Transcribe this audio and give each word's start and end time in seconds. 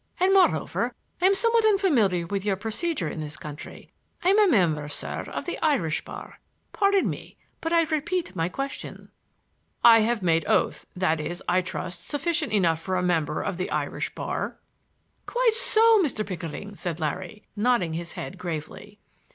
And, 0.19 0.33
moreover, 0.33 0.95
I 1.21 1.27
am 1.27 1.35
somewhat 1.35 1.63
unfamiliar 1.63 2.25
with 2.25 2.43
your 2.43 2.55
procedure 2.55 3.07
in 3.07 3.19
this 3.19 3.37
country. 3.37 3.91
I 4.23 4.29
am 4.29 4.39
a 4.39 4.47
member, 4.47 4.89
sir, 4.89 5.25
of 5.31 5.45
the 5.45 5.59
Irish 5.61 6.03
Bar. 6.03 6.39
Pardon 6.73 7.07
me, 7.07 7.37
but 7.59 7.71
I 7.71 7.83
repeat 7.83 8.35
my 8.35 8.49
question." 8.49 9.11
"I 9.83 9.99
have 9.99 10.23
made 10.23 10.43
oath—that, 10.47 11.41
I 11.47 11.61
trust, 11.61 11.99
is 11.99 12.07
sufficient 12.07 12.51
even 12.51 12.75
for 12.77 12.95
a 12.97 13.03
member 13.03 13.43
of 13.43 13.57
the 13.57 13.69
Irish 13.69 14.11
Bar." 14.15 14.57
"Quite 15.27 15.53
so, 15.53 16.01
Mr. 16.01 16.25
Pickering," 16.25 16.73
said 16.75 16.99
Larry, 16.99 17.43
nodding 17.55 17.93
his 17.93 18.13
head 18.13 18.39
gravely. 18.39 18.97